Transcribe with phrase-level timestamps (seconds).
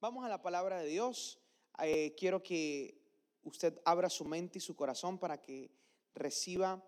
[0.00, 1.40] Vamos a la palabra de Dios.
[1.82, 3.00] Eh, quiero que
[3.42, 5.70] usted abra su mente y su corazón para que
[6.14, 6.84] reciba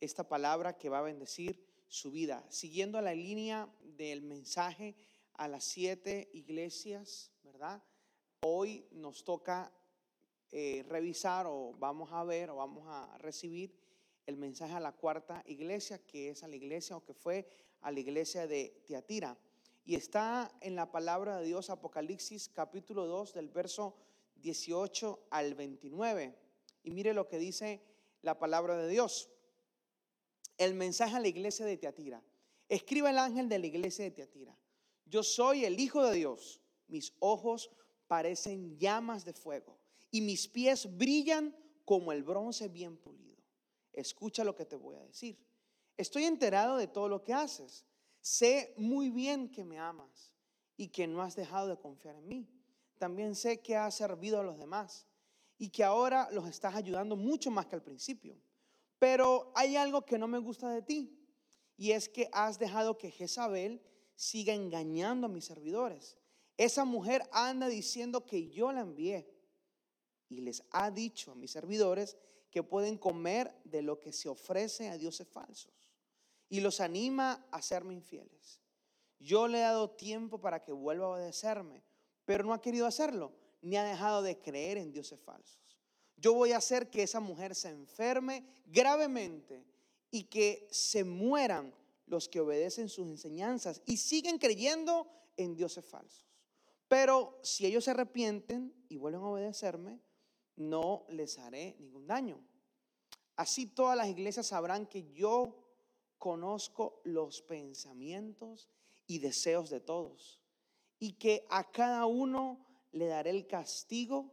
[0.00, 2.44] esta palabra que va a bendecir su vida.
[2.48, 4.96] Siguiendo la línea del mensaje
[5.34, 7.82] a las siete iglesias, ¿verdad?
[8.40, 9.72] Hoy nos toca
[10.50, 13.74] eh, revisar o vamos a ver o vamos a recibir
[14.26, 17.48] el mensaje a la cuarta iglesia, que es a la iglesia o que fue
[17.80, 19.38] a la iglesia de Tiatira.
[19.86, 23.96] Y está en la palabra de Dios, Apocalipsis capítulo 2, del verso
[24.34, 26.36] 18 al 29.
[26.82, 27.80] Y mire lo que dice
[28.20, 29.30] la palabra de Dios.
[30.58, 32.20] El mensaje a la iglesia de Tiatira.
[32.68, 34.58] Escriba el ángel de la iglesia de Tiatira.
[35.04, 36.60] Yo soy el Hijo de Dios.
[36.88, 37.70] Mis ojos
[38.08, 39.78] parecen llamas de fuego
[40.10, 43.36] y mis pies brillan como el bronce bien pulido.
[43.92, 45.38] Escucha lo que te voy a decir.
[45.96, 47.86] Estoy enterado de todo lo que haces.
[48.26, 50.34] Sé muy bien que me amas
[50.76, 52.50] y que no has dejado de confiar en mí.
[52.98, 55.06] También sé que has servido a los demás
[55.58, 58.36] y que ahora los estás ayudando mucho más que al principio.
[58.98, 61.16] Pero hay algo que no me gusta de ti
[61.76, 63.80] y es que has dejado que Jezabel
[64.16, 66.16] siga engañando a mis servidores.
[66.56, 69.32] Esa mujer anda diciendo que yo la envié
[70.28, 72.16] y les ha dicho a mis servidores
[72.50, 75.85] que pueden comer de lo que se ofrece a dioses falsos
[76.48, 78.60] y los anima a serme infieles.
[79.18, 81.82] Yo le he dado tiempo para que vuelva a obedecerme,
[82.24, 85.60] pero no ha querido hacerlo, ni ha dejado de creer en dioses falsos.
[86.16, 89.64] Yo voy a hacer que esa mujer se enferme gravemente
[90.10, 91.74] y que se mueran
[92.06, 96.26] los que obedecen sus enseñanzas y siguen creyendo en dioses falsos.
[96.88, 100.00] Pero si ellos se arrepienten y vuelven a obedecerme,
[100.54, 102.40] no les haré ningún daño.
[103.34, 105.65] Así todas las iglesias sabrán que yo
[106.18, 108.68] conozco los pensamientos
[109.06, 110.40] y deseos de todos
[110.98, 114.32] y que a cada uno le daré el castigo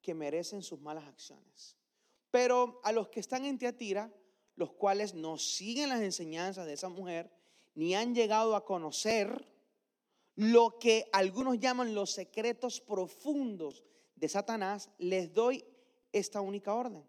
[0.00, 1.76] que merecen sus malas acciones.
[2.30, 4.12] Pero a los que están en Teatira,
[4.56, 7.30] los cuales no siguen las enseñanzas de esa mujer,
[7.74, 9.48] ni han llegado a conocer
[10.36, 13.84] lo que algunos llaman los secretos profundos
[14.16, 15.64] de Satanás, les doy
[16.12, 17.04] esta única orden,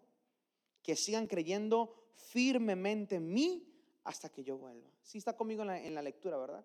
[0.82, 3.75] que sigan creyendo firmemente en mí
[4.06, 4.88] hasta que yo vuelva.
[5.02, 6.64] Si está conmigo en la, en la lectura, ¿verdad?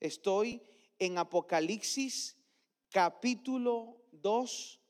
[0.00, 0.62] Estoy
[0.98, 2.36] en Apocalipsis
[2.90, 4.80] capítulo 2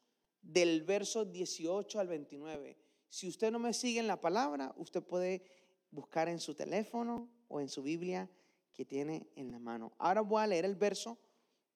[0.43, 2.79] del verso 18 al 29.
[3.09, 5.43] Si usted no me sigue en la palabra, usted puede
[5.91, 8.31] buscar en su teléfono o en su Biblia
[8.73, 9.93] que tiene en la mano.
[9.99, 11.19] Ahora voy a leer el verso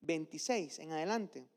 [0.03, 1.49] 26 en adelante.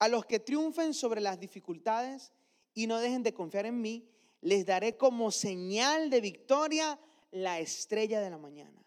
[0.00, 2.32] A los que triunfen sobre las dificultades
[2.74, 4.08] y no dejen de confiar en mí,
[4.40, 6.98] les daré como señal de victoria
[7.30, 8.84] la estrella de la mañana.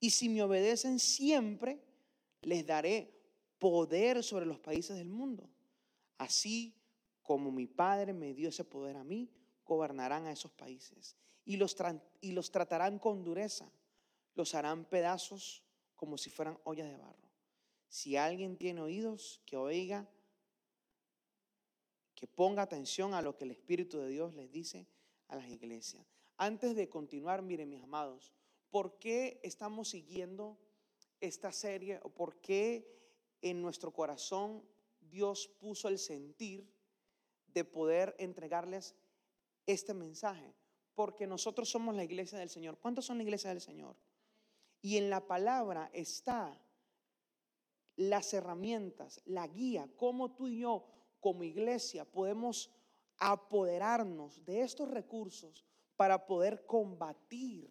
[0.00, 1.80] Y si me obedecen siempre,
[2.42, 3.18] les daré
[3.58, 5.48] poder sobre los países del mundo.
[6.18, 6.74] Así
[7.22, 9.30] como mi Padre me dio ese poder a mí,
[9.64, 11.16] gobernarán a esos países.
[11.44, 11.76] Y los,
[12.20, 13.70] y los tratarán con dureza.
[14.34, 15.62] Los harán pedazos
[15.96, 17.28] como si fueran ollas de barro.
[17.88, 20.08] Si alguien tiene oídos, que oiga,
[22.14, 24.86] que ponga atención a lo que el Espíritu de Dios les dice
[25.28, 26.04] a las iglesias.
[26.40, 28.32] Antes de continuar, miren mis amados,
[28.70, 30.56] ¿por qué estamos siguiendo
[31.20, 32.88] esta serie o por qué
[33.42, 34.62] en nuestro corazón
[35.00, 36.72] Dios puso el sentir
[37.48, 38.94] de poder entregarles
[39.66, 40.54] este mensaje?
[40.94, 42.78] Porque nosotros somos la iglesia del Señor.
[42.78, 43.96] ¿Cuántos son la iglesia del Señor?
[44.80, 46.56] Y en la palabra está
[47.96, 50.86] las herramientas, la guía, cómo tú y yo
[51.18, 52.70] como iglesia podemos
[53.16, 55.64] apoderarnos de estos recursos
[55.98, 57.68] para poder combatir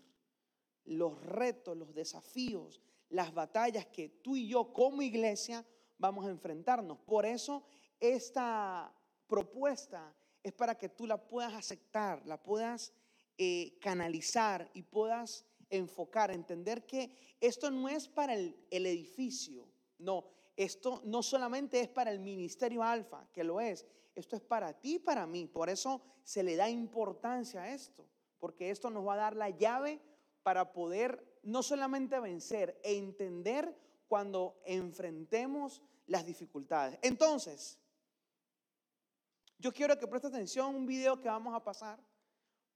[0.83, 5.65] los retos, los desafíos, las batallas que tú y yo como iglesia
[5.97, 6.97] vamos a enfrentarnos.
[6.97, 7.63] Por eso
[8.01, 8.93] esta
[9.27, 12.91] propuesta es para que tú la puedas aceptar, la puedas
[13.37, 17.09] eh, canalizar y puedas enfocar, entender que
[17.39, 19.69] esto no es para el, el edificio,
[19.99, 20.25] no,
[20.57, 23.85] esto no solamente es para el ministerio alfa, que lo es,
[24.15, 25.47] esto es para ti y para mí.
[25.47, 28.05] Por eso se le da importancia a esto
[28.39, 30.01] porque esto nos va a dar la llave
[30.43, 33.75] para poder no solamente vencer e entender
[34.07, 36.97] cuando enfrentemos las dificultades.
[37.01, 37.77] Entonces,
[39.59, 41.99] yo quiero que preste atención a un video que vamos a pasar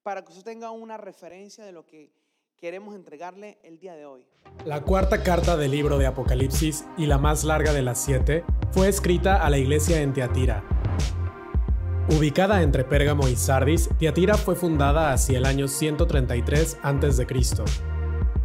[0.04, 2.12] para que usted tenga una referencia de lo que
[2.58, 4.28] queremos entregarle el día de hoy.
[4.66, 8.88] La cuarta carta del libro de Apocalipsis y la más larga de las siete fue
[8.90, 10.81] escrita a la iglesia en Teatira
[12.12, 17.26] Ubicada entre Pérgamo y Sardis, Tiatira fue fundada hacia el año 133 a.C.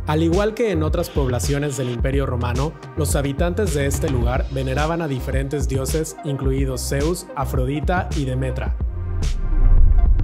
[0.07, 5.03] Al igual que en otras poblaciones del Imperio Romano, los habitantes de este lugar veneraban
[5.03, 8.77] a diferentes dioses, incluidos Zeus, Afrodita y Demetra.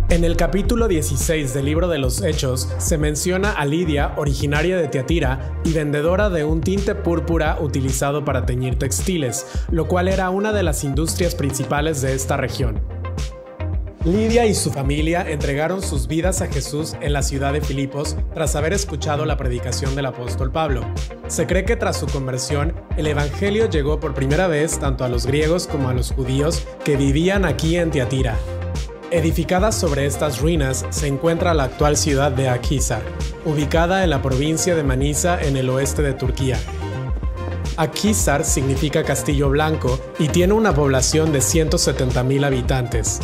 [0.09, 4.87] En el capítulo 16 del libro de los Hechos se menciona a Lidia, originaria de
[4.87, 10.53] Tiatira y vendedora de un tinte púrpura utilizado para teñir textiles, lo cual era una
[10.53, 12.92] de las industrias principales de esta región.
[14.05, 18.57] Lidia y su familia entregaron sus vidas a Jesús en la ciudad de Filipos tras
[18.57, 20.85] haber escuchado la predicación del apóstol Pablo.
[21.29, 25.25] Se cree que tras su conversión, el Evangelio llegó por primera vez tanto a los
[25.25, 28.37] griegos como a los judíos que vivían aquí en Tiatira.
[29.13, 33.03] Edificada sobre estas ruinas se encuentra la actual ciudad de Akhisar,
[33.45, 36.59] ubicada en la provincia de Manisa en el oeste de Turquía.
[37.77, 43.21] Akhisar significa castillo blanco y tiene una población de 170.000 habitantes.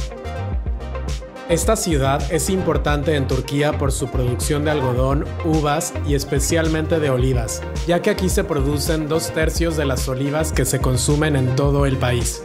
[1.48, 7.08] Esta ciudad es importante en Turquía por su producción de algodón, uvas y especialmente de
[7.08, 11.56] olivas, ya que aquí se producen dos tercios de las olivas que se consumen en
[11.56, 12.42] todo el país.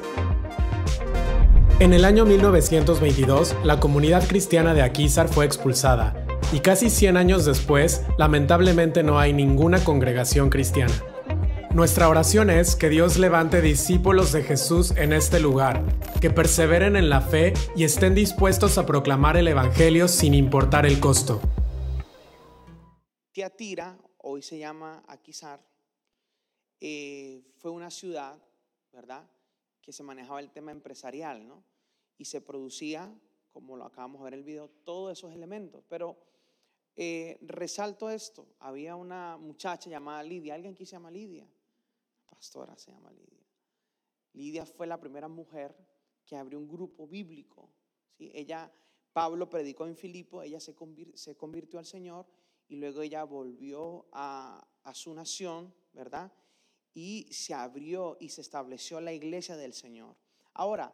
[1.80, 6.14] En el año 1922, la comunidad cristiana de Akhisar fue expulsada,
[6.54, 10.94] y casi 100 años después, lamentablemente no hay ninguna congregación cristiana.
[11.74, 15.81] Nuestra oración es que Dios levante discípulos de Jesús en este lugar,
[16.22, 21.00] que perseveren en la fe y estén dispuestos a proclamar el Evangelio sin importar el
[21.00, 21.42] costo.
[23.31, 25.66] Tiatira, hoy se llama Aquisar,
[26.80, 28.40] eh, fue una ciudad,
[28.92, 29.28] ¿verdad?
[29.81, 31.64] Que se manejaba el tema empresarial, ¿no?
[32.19, 33.12] Y se producía,
[33.52, 35.84] como lo acabamos de ver en el video, todos esos elementos.
[35.90, 36.19] Pero
[36.96, 41.48] eh, resalto esto, había una muchacha llamada Lidia, ¿alguien aquí se llama Lidia?
[42.44, 43.48] Pastora se llama Lidia.
[44.34, 45.74] Lidia fue la primera mujer
[46.25, 47.69] que abrió un grupo bíblico.
[48.18, 48.31] ¿sí?
[48.36, 48.69] Ella,
[49.13, 52.28] Pablo predicó en Filipo, ella se, convirtió al Señor
[52.68, 56.34] y luego ella volvió a, su nación, ¿verdad?
[56.94, 60.18] Y se abrió y se estableció la iglesia del Señor.
[60.54, 60.94] Ahora,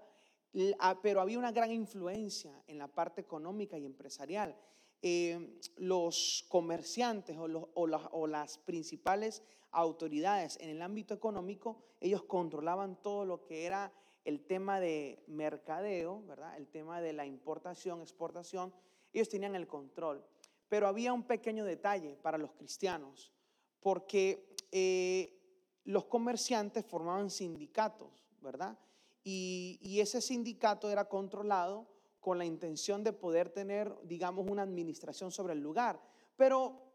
[1.01, 4.56] pero había una gran influencia en la parte económica y empresarial.
[5.01, 13.25] Eh, los comerciantes o, o, las principales autoridades en el ámbito económico, ellos controlaban todo
[13.25, 13.92] lo que era
[14.25, 16.57] el tema de mercadeo, ¿verdad?
[16.57, 18.74] El tema de la importación, exportación,
[19.13, 20.24] ellos tenían el control.
[20.68, 23.33] Pero había un pequeño detalle para los cristianos,
[23.80, 25.39] porque eh,
[25.83, 28.77] los comerciantes formaban sindicatos, ¿verdad?
[29.24, 31.88] Y, y ese sindicato era controlado
[32.19, 36.00] con la intención de poder tener, digamos, una administración sobre el lugar.
[36.36, 36.89] Pero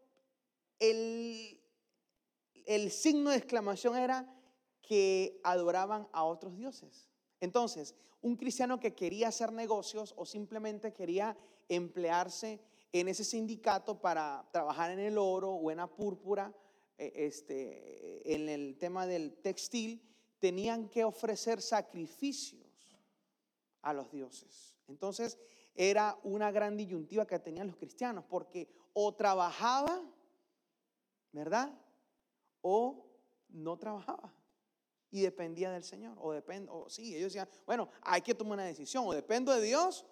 [0.79, 1.59] el,
[2.65, 4.31] el signo de exclamación era
[4.81, 7.09] que adoraban a otros dioses.
[7.39, 11.37] Entonces, un cristiano que quería hacer negocios o simplemente quería
[11.69, 12.59] emplearse
[12.91, 16.53] en ese sindicato para trabajar en el oro o en la púrpura,
[16.97, 20.01] eh, este, en el tema del textil,
[20.39, 22.61] tenían que ofrecer sacrificios
[23.81, 24.75] a los dioses.
[24.87, 25.37] Entonces,
[25.75, 30.01] era una gran disyuntiva que tenían los cristianos, porque o trabajaba,
[31.31, 31.77] ¿verdad?
[32.67, 33.05] O
[33.49, 34.33] no trabajaba
[35.11, 36.17] y dependía del Señor.
[36.19, 39.61] O depende, o sí, ellos decían, bueno, hay que tomar una decisión, o dependo de
[39.61, 40.03] Dios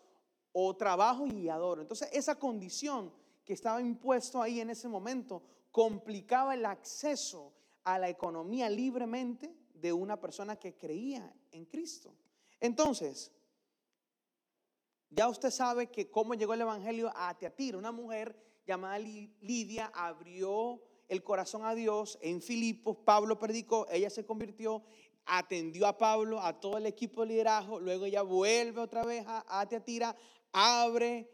[0.52, 1.82] o trabajo y adoro.
[1.82, 3.12] Entonces, esa condición
[3.44, 5.42] que estaba impuesto ahí en ese momento
[5.72, 7.52] complicaba el acceso
[7.84, 12.14] a la economía libremente de una persona que creía en Cristo.
[12.60, 13.32] Entonces,
[15.10, 20.93] ya usted sabe que cómo llegó el Evangelio a Teatira, una mujer llamada Lidia abrió
[21.08, 22.18] el corazón a Dios.
[22.22, 24.84] En Filipos, Pablo predicó, ella se convirtió,
[25.26, 29.44] atendió a Pablo, a todo el equipo de liderazgo, luego ella vuelve otra vez a,
[29.48, 30.16] a Teatira,
[30.52, 31.30] abre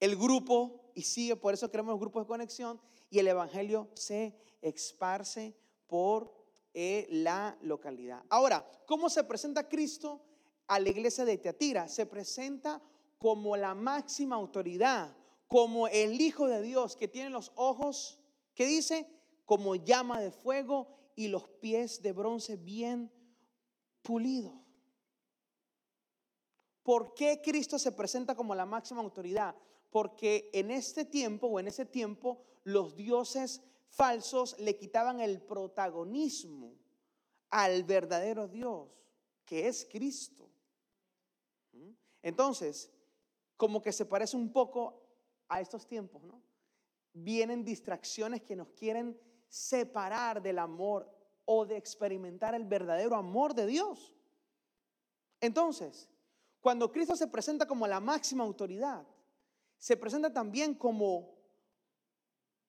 [0.00, 2.80] el grupo y sigue, por eso creamos grupos de conexión
[3.10, 5.54] y el Evangelio se esparce
[5.86, 6.34] por
[6.72, 8.24] eh, la localidad.
[8.28, 10.20] Ahora, ¿cómo se presenta Cristo
[10.66, 11.86] a la iglesia de Teatira?
[11.86, 12.82] Se presenta
[13.18, 18.18] como la máxima autoridad, como el Hijo de Dios que tiene los ojos
[18.54, 19.06] ¿Qué dice?
[19.44, 23.12] Como llama de fuego y los pies de bronce bien
[24.02, 24.54] pulidos.
[26.82, 29.54] ¿Por qué Cristo se presenta como la máxima autoridad?
[29.90, 36.74] Porque en este tiempo o en ese tiempo los dioses falsos le quitaban el protagonismo
[37.50, 38.88] al verdadero Dios,
[39.44, 40.50] que es Cristo.
[41.72, 41.92] ¿Mm?
[42.22, 42.90] Entonces,
[43.56, 45.00] como que se parece un poco
[45.48, 46.42] a estos tiempos, ¿no?
[47.14, 49.18] Vienen distracciones que nos quieren
[49.48, 51.10] separar del amor
[51.44, 54.14] o de experimentar el verdadero amor de Dios.
[55.40, 56.10] Entonces,
[56.60, 59.06] cuando Cristo se presenta como la máxima autoridad,
[59.78, 61.34] se presenta también como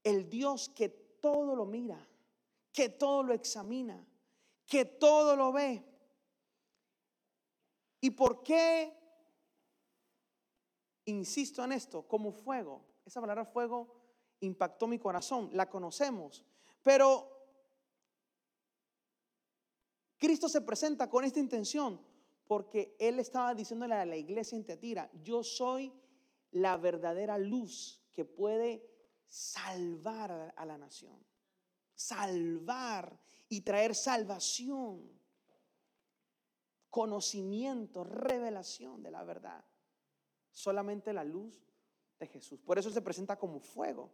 [0.03, 2.07] el Dios que todo lo mira,
[2.71, 4.05] que todo lo examina,
[4.67, 5.83] que todo lo ve.
[8.01, 8.93] ¿Y por qué
[11.05, 12.07] insisto en esto?
[12.07, 12.85] Como fuego.
[13.05, 14.04] Esa palabra fuego
[14.39, 16.43] impactó mi corazón, la conocemos.
[16.83, 17.35] Pero
[20.17, 21.99] Cristo se presenta con esta intención
[22.47, 25.91] porque Él estaba diciéndole a la iglesia en Teatira, yo soy
[26.51, 28.87] la verdadera luz que puede
[29.27, 31.25] salvar a la nación,
[31.93, 35.11] salvar y traer salvación,
[36.89, 39.65] conocimiento, revelación de la verdad.
[40.51, 41.61] Solamente la luz
[42.19, 42.61] de Jesús.
[42.61, 44.13] Por eso se presenta como fuego,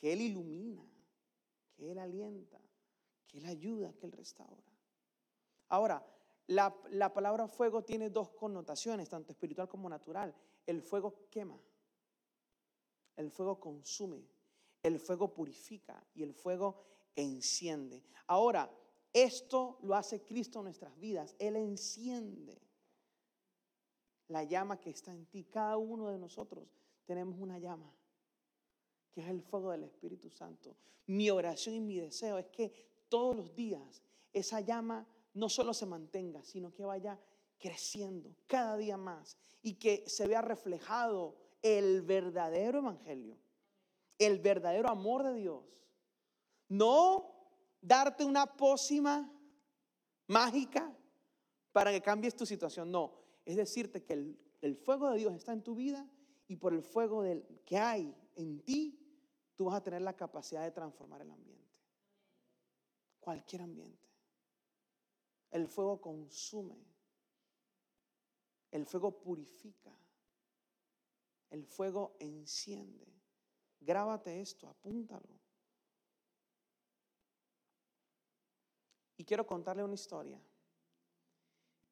[0.00, 0.82] que Él ilumina,
[1.76, 2.60] que Él alienta,
[3.28, 4.64] que Él ayuda, que Él restaura.
[5.68, 6.04] Ahora,
[6.46, 10.34] la, la, palabra fuego tiene dos connotaciones, tanto espiritual como natural.
[10.66, 11.60] El fuego quema,
[13.16, 14.26] el fuego consume,
[14.82, 16.82] el fuego purifica y el fuego
[17.14, 18.02] enciende.
[18.26, 18.68] Ahora,
[19.12, 21.36] esto lo hace Cristo en nuestras vidas.
[21.38, 22.60] Él enciende
[24.28, 25.44] la llama que está en ti.
[25.44, 26.68] Cada uno de nosotros
[27.04, 27.92] tenemos una llama,
[29.12, 30.76] que es el fuego del Espíritu Santo.
[31.06, 32.72] Mi oración y mi deseo es que
[33.08, 34.02] todos los días
[34.32, 37.18] esa llama no solo se mantenga, sino que vaya
[37.58, 43.36] creciendo cada día más y que se vea reflejado el verdadero evangelio,
[44.18, 45.84] el verdadero amor de Dios.
[46.68, 47.34] No
[47.80, 49.30] darte una pócima
[50.26, 50.92] mágica
[51.72, 53.14] para que cambies tu situación, no,
[53.44, 56.06] es decirte que el, fuego de Dios está en tu vida
[56.48, 58.99] y por el fuego del, que hay en ti,
[59.60, 61.76] tú vas a tener la capacidad de transformar el ambiente.
[63.20, 64.08] Cualquier ambiente.
[65.50, 66.82] El fuego consume.
[68.70, 69.94] El fuego purifica.
[71.50, 73.06] El fuego enciende.
[73.80, 75.38] Grábate esto, apúntalo.
[79.18, 80.40] Y quiero contarle una historia.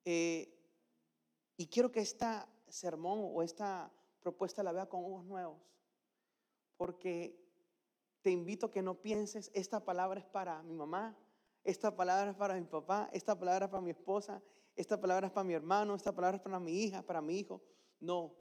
[0.06, 0.58] Eh,
[1.58, 5.60] y quiero que esta sermón o esta propuesta la vea con ojos nuevos,
[6.78, 7.46] porque
[8.22, 11.16] te invito a que no pienses, esta palabra es para mi mamá,
[11.64, 14.42] esta palabra es para mi papá, esta palabra es para mi esposa,
[14.75, 17.62] esta palabra es para mi hermano, esta palabra es para mi hija, para mi hijo.
[18.00, 18.34] No,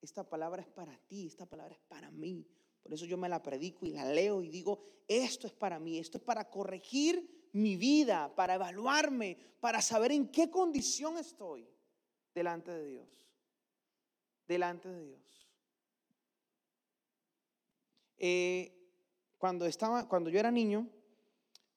[0.00, 2.46] esta palabra es para ti, esta palabra es para mí.
[2.82, 5.98] Por eso yo me la predico y la leo y digo, esto es para mí,
[5.98, 11.68] esto es para corregir mi vida, para evaluarme, para saber en qué condición estoy
[12.34, 13.28] delante de Dios.
[14.48, 15.48] Delante de Dios.
[18.18, 18.81] Eh,
[19.42, 20.88] cuando, estaba, cuando yo era niño,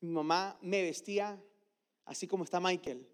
[0.01, 1.43] mi mamá me vestía
[2.05, 3.09] así como está Michael,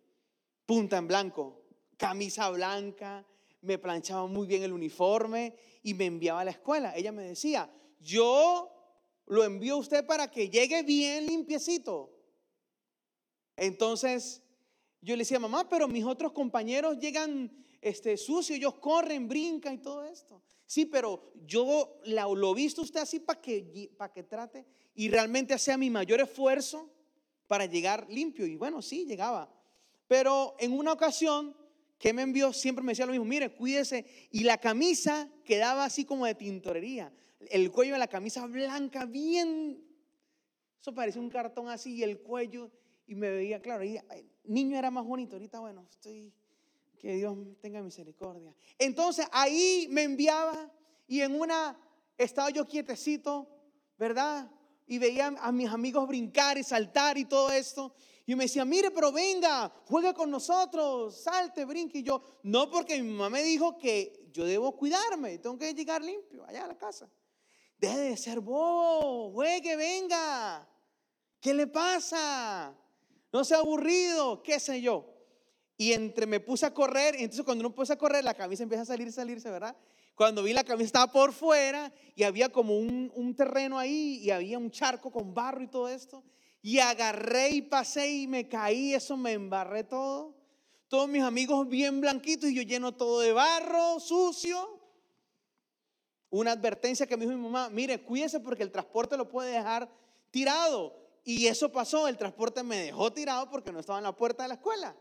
[0.65, 1.63] punta en blanco,
[1.95, 3.25] camisa blanca,
[3.61, 6.93] me planchaba muy bien el uniforme y me enviaba a la escuela.
[6.97, 8.69] Ella me decía, yo
[9.27, 12.11] lo envío a usted para que llegue bien limpiecito.
[13.55, 14.41] Entonces,
[14.99, 17.49] yo le decía, mamá, pero mis otros compañeros llegan
[17.81, 20.41] este, sucios, ellos corren, brincan y todo esto.
[20.65, 25.53] Sí, pero yo lo he visto usted así para que, para que trate y realmente
[25.53, 26.89] hacía mi mayor esfuerzo
[27.47, 28.45] para llegar limpio.
[28.45, 29.53] Y bueno, sí, llegaba.
[30.07, 31.55] Pero en una ocasión
[31.97, 34.05] que me envió, siempre me decía lo mismo, mire, cuídese.
[34.31, 37.13] Y la camisa quedaba así como de tintorería.
[37.49, 39.83] El cuello de la camisa blanca, bien,
[40.79, 42.71] eso parecía un cartón así, y el cuello,
[43.05, 43.99] y me veía, claro, ahí,
[44.43, 46.33] niño era más bonito, ahorita bueno, estoy,
[47.01, 48.53] que Dios tenga misericordia.
[48.77, 50.71] Entonces ahí me enviaba
[51.07, 51.75] y en una
[52.15, 53.47] estaba yo quietecito,
[53.97, 54.47] ¿verdad?
[54.85, 57.95] Y veía a mis amigos brincar y saltar y todo esto.
[58.27, 61.97] Y me decía, mire, pero venga, juegue con nosotros, salte, brinque.
[61.99, 66.03] Y yo, no, porque mi mamá me dijo que yo debo cuidarme, tengo que llegar
[66.03, 67.09] limpio allá a la casa.
[67.79, 70.69] Deje de ser bobo, juegue, venga.
[71.39, 72.77] ¿Qué le pasa?
[73.31, 75.10] no sea aburrido, qué sé yo.
[75.81, 78.61] Y entre me puse a correr, y entonces cuando uno puse a correr, la camisa
[78.61, 79.75] empieza a salir, salirse, ¿verdad?
[80.13, 84.29] Cuando vi la camisa estaba por fuera y había como un, un terreno ahí y
[84.29, 86.23] había un charco con barro y todo esto.
[86.61, 90.35] Y agarré y pasé y me caí, eso me embarré todo.
[90.87, 94.79] Todos mis amigos bien blanquitos y yo lleno todo de barro, sucio.
[96.29, 99.89] Una advertencia que me dijo mi mamá, mire, cuídese porque el transporte lo puede dejar
[100.29, 100.95] tirado.
[101.23, 104.49] Y eso pasó, el transporte me dejó tirado porque no estaba en la puerta de
[104.49, 104.95] la escuela.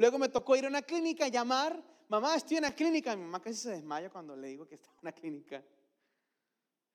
[0.00, 1.78] Luego me tocó ir a una clínica, llamar,
[2.08, 3.14] mamá, estoy en la clínica.
[3.14, 5.62] Mi mamá casi se desmaya cuando le digo que está en una clínica.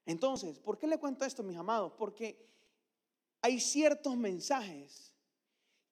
[0.07, 1.93] Entonces, ¿por qué le cuento esto, mis amados?
[1.99, 2.43] Porque
[3.43, 5.13] hay ciertos mensajes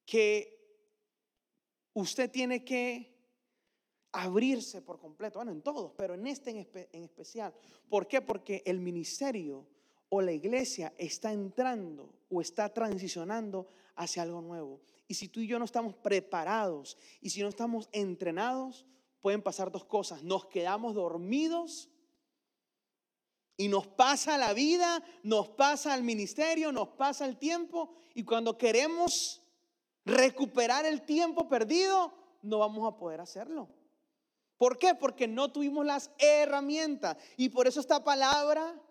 [0.08, 0.60] que
[1.94, 3.16] usted tiene que
[4.12, 7.54] abrirse por completo, bueno, en todos, pero en este en, en especial.
[7.90, 8.22] ¿Por qué?
[8.22, 9.68] Porque el ministerio
[10.10, 13.68] o la iglesia está entrando o está transicionando
[13.98, 14.82] hacia algo nuevo.
[15.14, 18.84] Y si tú y yo no estamos preparados y si no estamos entrenados,
[19.22, 20.24] pueden pasar dos cosas.
[20.24, 21.92] Nos quedamos dormidos
[23.56, 28.58] y nos pasa la vida, nos pasa el ministerio, nos pasa el tiempo y cuando
[28.58, 29.44] queremos
[30.04, 33.70] recuperar el tiempo perdido, no vamos a poder hacerlo.
[34.58, 34.96] ¿Por qué?
[34.96, 37.18] Porque no tuvimos las herramientas.
[37.38, 38.82] Y por eso esta palabra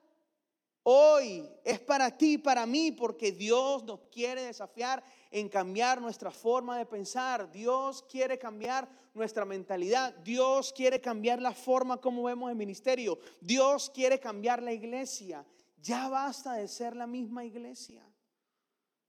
[0.82, 6.78] hoy es para ti, para mí, porque Dios nos quiere desafiar en cambiar nuestra forma
[6.78, 7.50] de pensar.
[7.50, 10.14] Dios quiere cambiar nuestra mentalidad.
[10.16, 13.18] Dios quiere cambiar la forma como vemos el ministerio.
[13.40, 15.44] Dios quiere cambiar la iglesia.
[15.80, 18.06] Ya basta de ser la misma iglesia.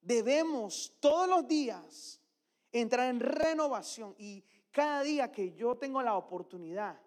[0.01, 2.19] Debemos todos los días
[2.71, 6.99] entrar en renovación y cada día que yo tengo la oportunidad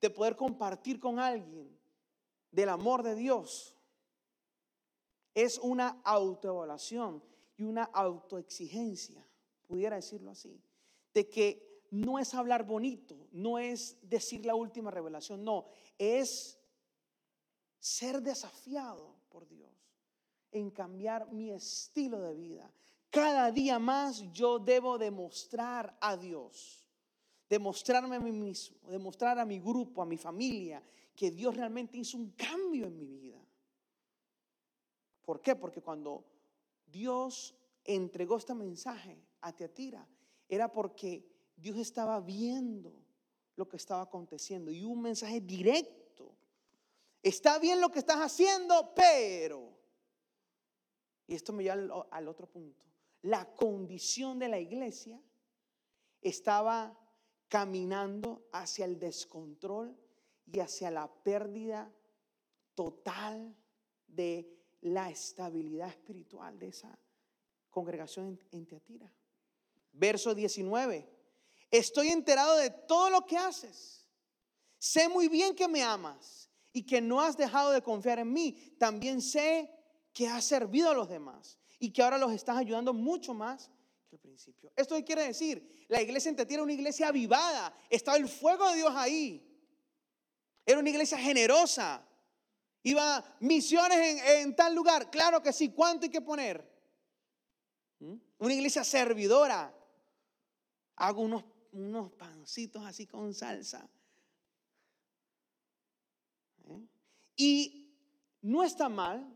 [0.00, 1.76] de poder compartir con alguien
[2.50, 3.76] del amor de Dios,
[5.44, 7.22] es una autoevaluación
[7.56, 9.24] y una autoexigencia,
[9.68, 10.60] pudiera decirlo así,
[11.14, 15.66] de que no es hablar bonito, no es decir la última revelación, no,
[15.96, 16.58] es
[17.78, 19.70] ser desafiado por Dios
[20.50, 22.72] en cambiar mi estilo de vida.
[23.08, 26.84] Cada día más yo debo demostrar a Dios,
[27.48, 30.82] demostrarme a mí mismo, demostrar a mi grupo, a mi familia,
[31.14, 33.37] que Dios realmente hizo un cambio en mi vida.
[35.28, 35.54] ¿Por qué?
[35.54, 36.24] Porque cuando
[36.86, 37.54] Dios
[37.84, 40.08] entregó este mensaje a Teatira,
[40.48, 41.22] era porque
[41.54, 43.04] Dios estaba viendo
[43.54, 46.34] lo que estaba aconteciendo y un mensaje directo.
[47.22, 49.78] Está bien lo que estás haciendo, pero,
[51.26, 52.86] y esto me lleva al, otro punto,
[53.20, 55.20] la condición de la iglesia
[56.22, 56.98] estaba
[57.48, 59.94] caminando hacia el descontrol
[60.46, 61.92] y hacia la pérdida
[62.74, 63.54] total
[64.06, 66.98] de la estabilidad espiritual de esa
[67.70, 69.12] congregación en, Teatira.
[69.92, 71.08] Verso 19.
[71.70, 74.06] Estoy enterado de todo lo que haces.
[74.78, 78.74] Sé muy bien que me amas y que no has dejado de confiar en mí.
[78.78, 79.70] También sé
[80.12, 83.70] que has servido a los demás y que ahora los estás ayudando mucho más
[84.08, 84.72] que al principio.
[84.76, 85.86] ¿Esto qué quiere decir?
[85.88, 87.76] La iglesia en Teatira era una iglesia avivada.
[87.90, 89.44] Estaba el fuego de Dios ahí.
[90.64, 92.07] Era una iglesia generosa.
[92.82, 95.10] Iba misiones en, tal lugar.
[95.10, 95.70] Claro que sí.
[95.70, 96.66] ¿Cuánto hay que poner?
[97.98, 98.14] ¿Mm?
[98.38, 99.74] Una iglesia servidora.
[100.96, 103.88] Hago unos, unos pancitos así con salsa.
[106.66, 106.86] ¿Eh?
[107.36, 107.94] Y
[108.42, 109.34] no está mal.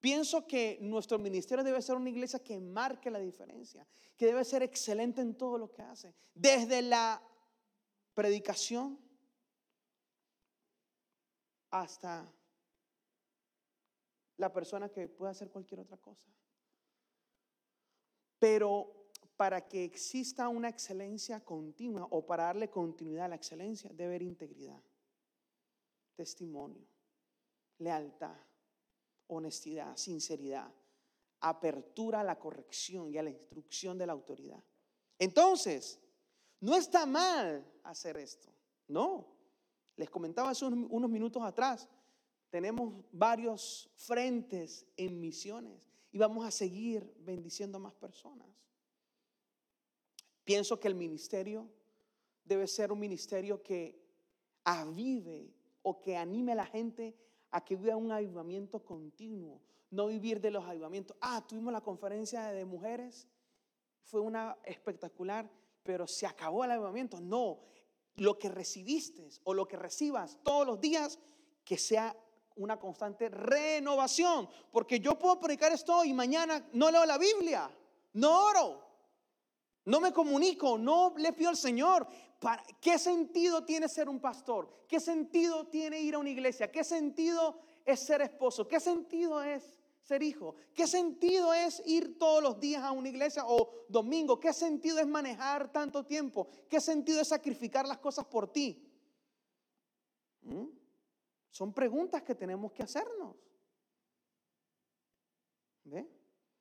[0.00, 4.62] Pienso que nuestro ministerio debe ser una iglesia que marque la diferencia, que debe ser
[4.62, 7.22] excelente en todo lo que hace, desde la
[8.14, 8.98] predicación
[11.70, 12.32] hasta
[14.40, 16.26] la persona que puede hacer cualquier otra cosa.
[18.38, 24.16] Pero para que exista una excelencia continua o para darle continuidad a la excelencia, debe
[24.16, 24.82] haber integridad,
[26.14, 26.86] testimonio,
[27.78, 28.36] lealtad,
[29.28, 30.72] honestidad, sinceridad,
[31.40, 34.62] apertura a la corrección y a la instrucción de la autoridad.
[35.18, 36.00] Entonces,
[36.60, 38.50] no está mal hacer esto,
[38.88, 39.26] no.
[39.96, 41.88] Les comentaba hace unos minutos atrás,
[42.50, 45.80] tenemos varios frentes en misiones
[46.12, 48.48] y vamos a seguir bendiciendo a más personas.
[50.44, 51.68] Pienso que el ministerio
[52.44, 54.02] debe ser un ministerio que
[54.64, 57.16] avive o que anime a la gente
[57.52, 59.60] a que viva un avivamiento continuo,
[59.90, 61.16] no vivir de los avivamientos.
[61.20, 63.28] Ah, tuvimos la conferencia de mujeres,
[64.02, 65.50] fue una espectacular,
[65.82, 67.20] pero se acabó el avivamiento.
[67.20, 67.60] No,
[68.16, 71.18] lo que recibiste o lo que recibas todos los días,
[71.64, 72.16] que sea
[72.60, 74.48] una constante renovación.
[74.70, 77.70] Porque yo puedo predicar esto y mañana no leo la Biblia,
[78.14, 78.82] no oro,
[79.86, 82.06] no me comunico, no le pido al Señor.
[82.38, 84.84] ¿Para, ¿Qué sentido tiene ser un pastor?
[84.86, 86.70] ¿Qué sentido tiene ir a una iglesia?
[86.70, 88.68] ¿Qué sentido es ser esposo?
[88.68, 90.54] ¿Qué sentido es ser hijo?
[90.74, 94.38] ¿Qué sentido es ir todos los días a una iglesia o domingo?
[94.38, 96.48] ¿Qué sentido es manejar tanto tiempo?
[96.68, 98.86] ¿Qué sentido es sacrificar las cosas por ti?
[100.42, 100.79] ¿Mm?
[101.50, 103.36] Son preguntas que tenemos que hacernos.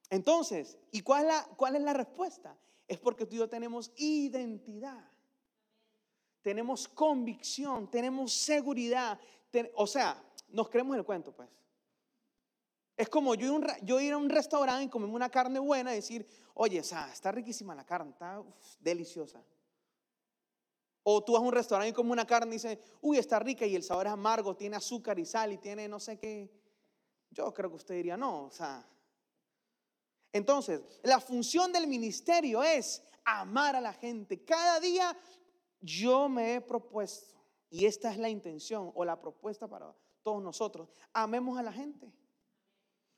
[0.09, 1.29] Entonces, ¿y cuál
[1.75, 2.57] es, la, respuesta?
[2.87, 5.05] Es porque tú y yo tenemos identidad,
[6.41, 9.19] tenemos convicción, tenemos seguridad.
[9.75, 11.49] o sea, nos creemos el cuento, pues.
[12.97, 16.83] Es como yo, ir a un restaurante y comerme una carne buena y decir, oye,
[16.83, 18.43] sea, está riquísima la carne, está
[18.79, 19.41] deliciosa.
[21.03, 23.65] O tú vas a un restaurante y comes una carne y dices, uy, está rica
[23.65, 26.51] y el sabor es amargo, tiene azúcar y sal y tiene no sé qué.
[27.31, 28.85] Yo creo que usted diría, no, o sea.
[30.31, 34.43] Entonces, la función del ministerio es amar a la gente.
[34.43, 35.17] Cada día
[35.81, 37.35] yo me he propuesto,
[37.69, 42.11] y esta es la intención o la propuesta para todos nosotros, amemos a la gente,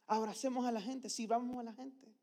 [0.07, 2.13] abracemos a la gente, sirvamos a la gente.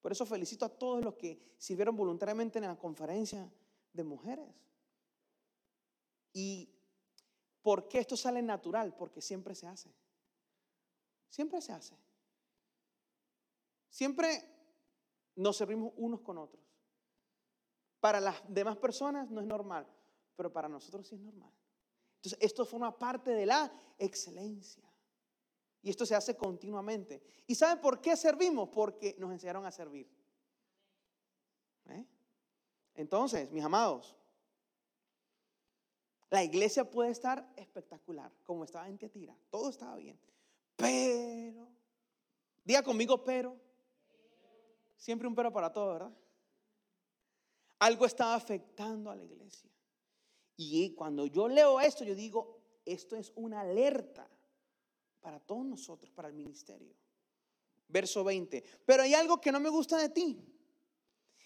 [0.00, 3.50] Por eso felicito a todos los que sirvieron voluntariamente en la conferencia
[3.92, 4.46] de mujeres.
[6.32, 6.68] ¿Y
[7.62, 8.94] por qué esto sale natural?
[8.96, 9.94] Porque siempre se hace.
[11.28, 11.96] Siempre se hace.
[13.88, 14.42] Siempre
[15.36, 16.62] nos servimos unos con otros.
[18.00, 19.86] Para las demás personas no es normal,
[20.36, 21.52] pero para nosotros sí es normal.
[22.16, 24.84] Entonces, esto forma parte de la excelencia.
[25.82, 27.22] Y esto se hace continuamente.
[27.46, 28.68] ¿Y saben por qué servimos?
[28.68, 30.08] Porque nos enseñaron a servir.
[31.86, 32.04] ¿Eh?
[32.94, 34.16] Entonces, mis amados,
[36.30, 39.36] la iglesia puede estar espectacular, como estaba en Tiatira.
[39.50, 40.18] Todo estaba bien.
[40.76, 41.68] Pero,
[42.64, 43.56] diga conmigo, pero.
[44.96, 46.12] Siempre un pero para todo, ¿verdad?
[47.78, 49.70] Algo estaba afectando a la iglesia.
[50.56, 54.28] Y cuando yo leo esto, yo digo, esto es una alerta
[55.20, 56.94] para todos nosotros, para el ministerio.
[57.86, 58.62] Verso 20.
[58.84, 60.44] Pero hay algo que no me gusta de ti.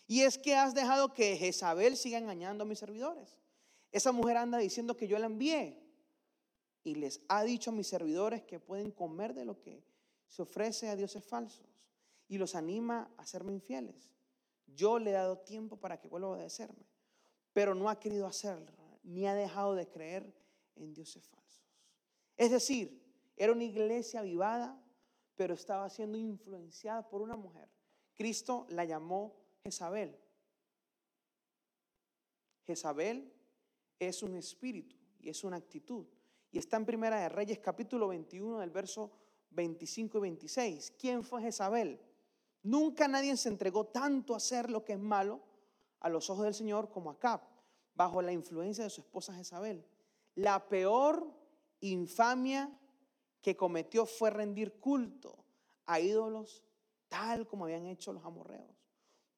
[0.06, 3.41] Y es que has dejado que Jezabel siga engañando a mis servidores.
[3.92, 5.78] Esa mujer anda diciendo que yo la envié.
[6.82, 9.84] Y les ha dicho a mis servidores que pueden comer de lo que
[10.26, 11.68] se ofrece a dioses falsos.
[12.26, 14.10] Y los anima a serme infieles.
[14.66, 16.86] Yo le he dado tiempo para que vuelva a obedecerme.
[17.52, 18.72] Pero no ha querido hacerlo.
[19.02, 20.34] Ni ha dejado de creer
[20.74, 21.62] en dioses falsos.
[22.36, 23.02] Es decir,
[23.36, 24.80] era una iglesia avivada,
[25.36, 27.68] pero estaba siendo influenciada por una mujer.
[28.14, 30.18] Cristo la llamó Jezabel.
[32.64, 33.32] Jezabel
[34.08, 36.06] es un espíritu y es una actitud.
[36.50, 39.10] Y está en Primera de Reyes capítulo 21 del verso
[39.50, 40.92] 25 y 26.
[40.98, 42.00] ¿Quién fue Jezabel?
[42.62, 45.40] Nunca nadie se entregó tanto a hacer lo que es malo
[46.00, 47.40] a los ojos del Señor como Acab,
[47.94, 49.84] bajo la influencia de su esposa Jezabel.
[50.34, 51.26] La peor
[51.80, 52.70] infamia
[53.40, 55.44] que cometió fue rendir culto
[55.86, 56.62] a ídolos
[57.08, 58.74] tal como habían hecho los amorreos,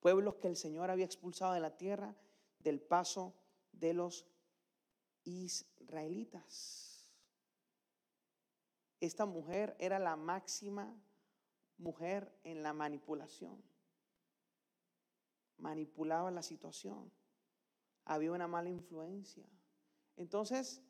[0.01, 2.15] pueblos que el Señor había expulsado de la tierra
[2.61, 3.35] del paso
[3.73, 4.27] de los
[5.25, 7.07] israelitas.
[9.01, 10.95] Esta mujer era la máxima
[11.79, 13.63] mujer en la manipulación.
[15.59, 17.13] Manipulaba la situación.
[18.05, 19.47] Había una mala influencia.
[20.17, 20.81] Entonces,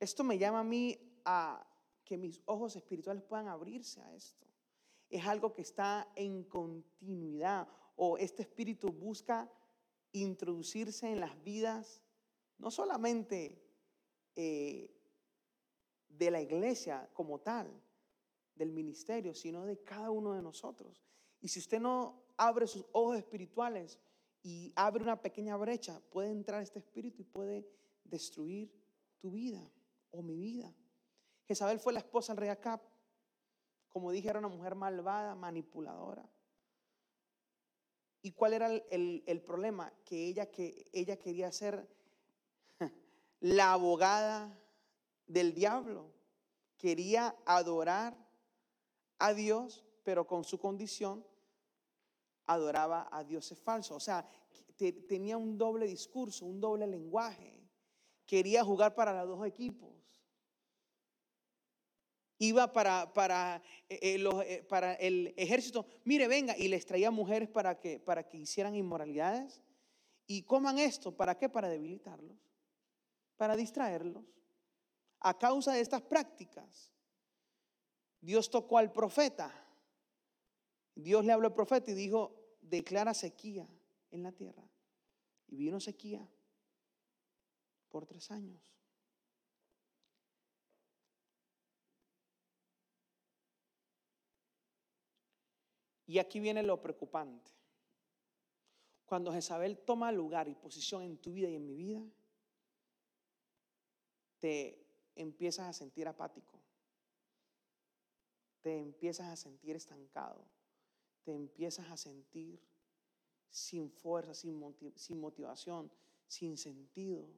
[0.00, 1.66] esto me llama a mí a
[2.04, 4.46] que mis ojos espirituales puedan abrirse a esto.
[5.10, 9.50] Es algo que está en continuidad o este espíritu busca
[10.12, 12.02] introducirse en las vidas,
[12.58, 13.67] no solamente
[14.40, 14.88] eh,
[16.06, 17.68] de la iglesia como tal,
[18.54, 21.02] del ministerio, sino de cada uno de nosotros.
[21.40, 23.98] Y si usted no abre sus ojos espirituales
[24.40, 27.68] y abre una pequeña brecha, puede entrar este espíritu y puede
[28.04, 28.72] destruir
[29.18, 29.68] tu vida
[30.12, 30.72] o mi vida.
[31.48, 32.80] Jezabel fue la esposa del rey Acab.
[33.88, 36.30] Como dije, era una mujer malvada, manipuladora.
[38.22, 39.92] ¿Y cuál era el, problema?
[40.04, 41.88] Que ella, que ella quería ser
[43.40, 44.58] la abogada
[45.26, 46.12] del diablo.
[46.76, 48.16] Quería adorar
[49.18, 51.26] a Dios, pero con su condición
[52.46, 53.96] adoraba a dioses falsos.
[53.96, 54.26] O sea,
[55.08, 57.60] tenía un doble discurso, un doble lenguaje.
[58.26, 59.98] Quería jugar para los dos equipos
[62.38, 67.78] iba para, eh, eh, eh, para, el ejército, mire, venga, y les traía mujeres para
[67.78, 69.60] que, para que hicieran inmoralidades.
[70.26, 71.48] Y coman esto, ¿para qué?
[71.48, 72.36] Para debilitarlos,
[73.38, 74.24] para distraerlos.
[75.20, 76.92] A causa de estas prácticas,
[78.20, 79.50] Dios tocó al profeta.
[80.94, 83.66] Dios le habló al profeta y dijo, declara sequía
[84.10, 84.68] en la tierra.
[85.46, 86.28] Y vino sequía
[87.88, 88.60] por tres años.
[96.06, 97.50] Y aquí viene lo preocupante.
[99.04, 102.02] Cuando Jezabel toma lugar y posición en tu vida y en mi vida,
[104.38, 106.58] te empiezas a sentir apático,
[108.62, 110.44] te empiezas a sentir estancado,
[111.24, 112.60] te empiezas a sentir
[113.50, 115.90] sin fuerza, sin, motivación,
[116.26, 117.28] sin sentido.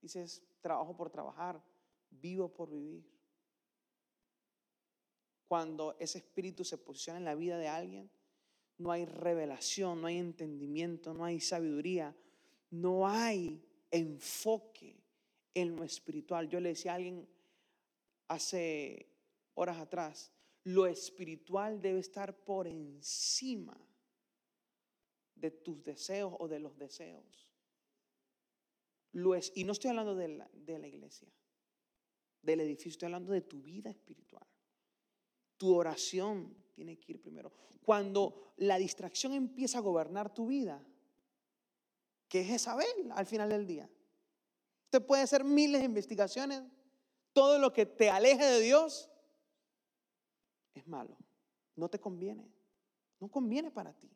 [0.00, 1.62] Dices, trabajo por trabajar,
[2.10, 3.04] vivo por vivir.
[5.48, 8.10] Cuando ese espíritu se posiciona en la vida de alguien,
[8.78, 12.14] no hay revelación, no hay entendimiento, no hay sabiduría,
[12.70, 15.05] no hay enfoque
[15.56, 16.50] en lo espiritual.
[16.50, 17.26] Yo le decía a alguien
[18.28, 19.08] hace
[19.54, 20.30] horas atrás,
[20.64, 23.80] lo espiritual debe estar por encima
[25.34, 27.24] de tus deseos o de los deseos.
[29.54, 31.28] Y no estoy hablando de la, de la iglesia,
[32.42, 34.46] del edificio, estoy hablando de tu vida espiritual.
[35.56, 37.50] Tu oración tiene que ir primero.
[37.82, 40.86] Cuando la distracción empieza a gobernar tu vida,
[42.28, 43.88] ¿qué es Isabel al final del día?
[45.00, 46.62] Puede hacer miles de investigaciones,
[47.32, 49.10] todo lo que te aleje de Dios
[50.74, 51.16] es malo,
[51.74, 52.50] no te conviene,
[53.20, 54.10] no conviene para ti.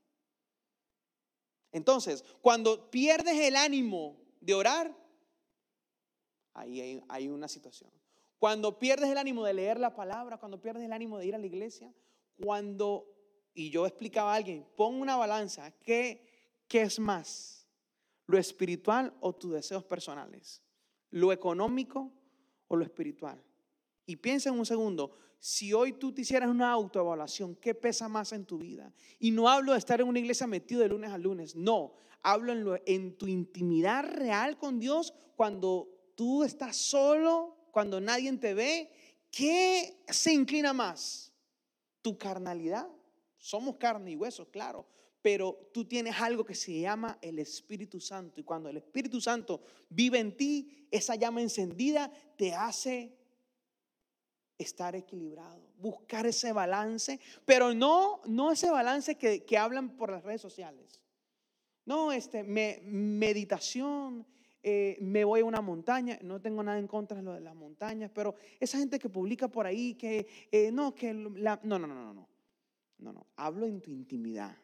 [1.72, 4.96] Entonces, cuando pierdes el ánimo de orar,
[6.54, 7.90] ahí hay, hay, una situación.
[8.38, 11.38] Cuando pierdes el ánimo de leer la palabra, cuando pierdes el ánimo de ir a
[11.38, 11.92] la iglesia,
[12.42, 13.06] cuando,
[13.54, 16.26] y yo explicaba a alguien, pon una balanza, ¿qué,
[16.66, 17.68] qué es más?
[18.26, 20.62] ¿Lo espiritual o tus deseos personales?
[21.10, 22.12] ¿Lo económico
[22.68, 23.42] o lo espiritual?
[24.06, 28.32] Y piensa en un segundo, si hoy tú te hicieras una autoevaluación, ¿qué pesa más
[28.32, 28.92] en tu vida?
[29.18, 32.52] Y no hablo de estar en una iglesia metido de lunes a lunes, no, hablo
[32.52, 38.90] en, en tu intimidad real con Dios cuando tú estás solo, cuando nadie te ve,
[39.30, 41.32] ¿qué se inclina más?
[42.02, 42.88] ¿Tu carnalidad?
[43.38, 44.86] Somos carne y hueso, claro,
[45.22, 49.62] pero tú tienes algo que se llama el Espíritu Santo y cuando el Espíritu Santo
[49.88, 53.16] vive en ti, esa llama encendida te hace
[54.58, 60.22] estar equilibrado, buscar ese balance, pero no, no ese balance que, que hablan por las
[60.22, 61.00] redes sociales.
[61.86, 64.26] No, este, me, meditación,
[64.62, 67.54] eh, me voy a una montaña, no tengo nada en contra de lo de las
[67.54, 71.86] montañas, pero esa gente que publica por ahí que, eh, no, que la, no, no,
[71.86, 72.28] no, no, no,
[72.98, 74.54] no, no, hablo en tu intimidad,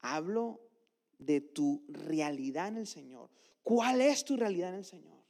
[0.00, 0.60] hablo
[1.18, 3.30] de tu realidad en el Señor.
[3.62, 5.20] ¿Cuál es tu realidad en el Señor?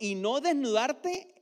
[0.00, 1.34] y no, desnudarte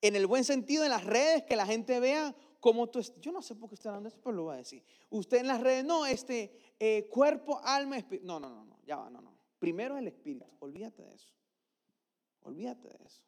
[0.00, 3.00] en el buen sentido en las redes, que la gente vea cómo tú.
[3.20, 4.84] Yo no sé por qué estoy hablando de eso, pero lo voy a decir.
[5.10, 8.26] Usted en las redes, no, este eh, cuerpo, alma, espíritu.
[8.26, 9.36] No, no, no, no, ya va, no, no.
[9.58, 11.32] Primero el espíritu, olvídate de eso.
[12.42, 13.24] Olvídate de eso.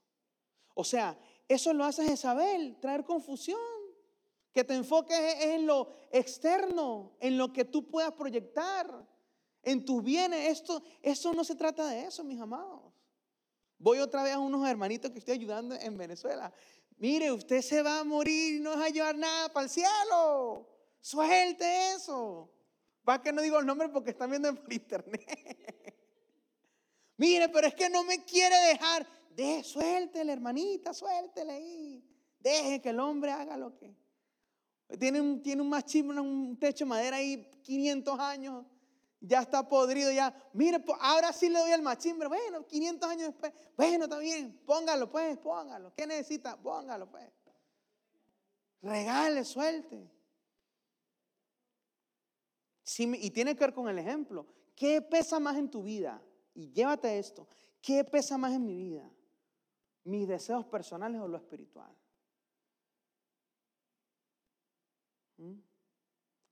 [0.75, 3.59] O sea, eso lo hace Isabel, traer confusión.
[4.57, 8.87] Que te enfoques en lo externo, en lo que tú puedas proyectar,
[9.63, 10.49] en tus bienes.
[10.49, 12.91] Esto, eso no se trata de eso, mis amados.
[13.77, 16.51] Voy otra vez a unos hermanitos que estoy ayudando en Venezuela.
[16.97, 20.67] Mire, usted se va a morir y no va a llevar nada para el cielo.
[21.03, 22.51] Suelte eso.
[23.07, 25.93] Va que no digo el nombre porque están viendo por internet.
[27.19, 29.07] Mire, pero es que no me quiere dejar.
[29.37, 32.03] De, suéltele, hermanita, suéltele ahí.
[32.41, 34.06] Deje que el hombre haga lo que.
[34.99, 38.65] Tiene un, tiene un un techo de madera ahí, 500 años
[39.21, 43.53] ya está podrido, ya, mire, ahora sí le doy al machimbre, bueno, 500 años después,
[43.77, 46.57] bueno, está bien, póngalo pues, póngalo, ¿qué necesita?
[46.57, 47.25] Póngalo pues.
[48.83, 50.11] Regale, suelte.
[52.99, 54.47] y tiene que ver con el ejemplo.
[54.77, 56.23] ¿Qué pesa más en tu vida?
[56.55, 57.49] Y llévate esto.
[57.81, 59.11] ¿Qué pesa más en mi vida?
[60.05, 61.91] ¿Mis deseos personales o lo espiritual?
[61.91, 62.07] ¿Mm?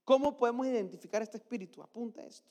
[0.04, 1.82] ¿Cómo podemos identificar este espíritu?
[1.82, 2.50] Apunta esto.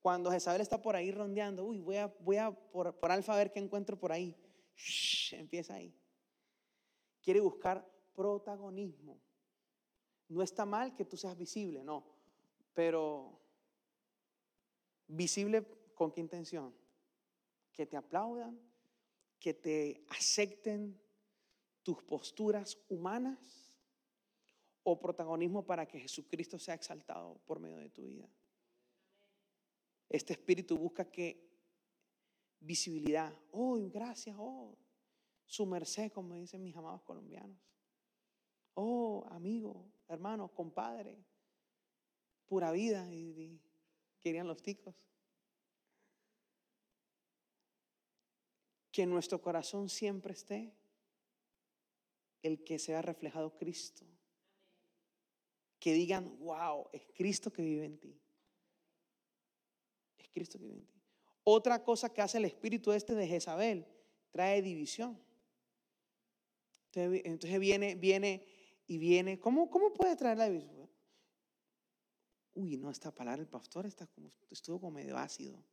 [0.00, 3.36] Cuando Jezabel está por ahí rondeando, uy, voy a, voy a por, por alfa a
[3.36, 4.34] ver qué encuentro por ahí.
[5.32, 5.94] empieza ahí.
[7.22, 9.20] Quiere buscar protagonismo.
[10.28, 12.04] No está mal que tú seas visible, no.
[12.72, 13.40] Pero
[15.06, 16.74] visible con qué intención?
[17.72, 18.58] Que te aplaudan,
[19.38, 20.98] que te acepten
[21.82, 23.69] tus posturas humanas
[24.82, 28.28] o protagonismo para que Jesucristo sea exaltado por medio de tu vida.
[30.08, 31.48] Este espíritu busca que
[32.60, 34.76] visibilidad, oh, gracias, oh,
[35.44, 37.58] su merced, como dicen mis amados colombianos.
[38.74, 41.24] Oh, amigo, hermano, compadre,
[42.46, 43.60] pura vida, y,
[44.20, 44.94] querían los ticos.
[48.92, 50.74] Que en nuestro corazón siempre esté
[52.42, 54.06] el que sea reflejado Cristo
[55.80, 58.20] que digan, wow, es Cristo que vive en ti.
[60.18, 61.02] Es Cristo que vive en ti.
[61.42, 63.86] Otra cosa que hace el espíritu este de Jezabel,
[64.30, 65.18] trae división.
[66.92, 68.46] Entonces, viene, viene
[68.86, 69.40] y viene.
[69.40, 70.88] ¿Cómo, ¿Cómo puede traer la división?
[72.54, 75.64] Uy, no, esta palabra el pastor está como, estuvo como medio ácido.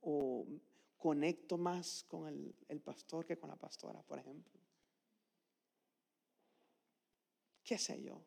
[0.00, 0.46] O
[0.96, 4.58] conecto más con el, el pastor que con la pastora, por ejemplo.
[7.62, 8.20] ¿Qué sé yo?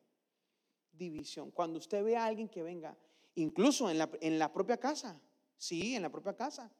[0.99, 1.49] División.
[1.51, 2.95] Cuando usted ve a alguien que venga,
[3.35, 5.19] incluso en la, en la propia casa,
[5.57, 6.71] sí, en la propia casa,